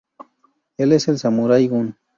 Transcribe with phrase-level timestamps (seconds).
[0.79, 1.95] Él es Samurai Gun.